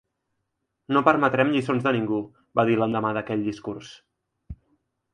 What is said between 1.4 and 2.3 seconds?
lliçons de ningú,